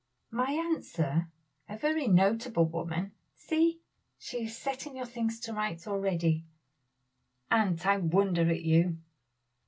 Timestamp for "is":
4.45-4.57